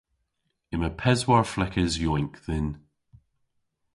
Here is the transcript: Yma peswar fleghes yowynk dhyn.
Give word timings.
Yma 0.73 0.89
peswar 0.99 1.45
fleghes 1.53 1.93
yowynk 2.01 2.35
dhyn. 2.45 2.67